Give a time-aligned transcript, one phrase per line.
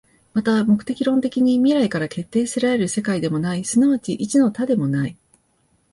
[0.33, 5.15] また目的論的に未来から決定せられる世界でもない、即ち一の多でもない。